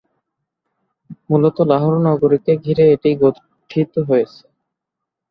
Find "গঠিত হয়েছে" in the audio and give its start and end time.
3.21-4.43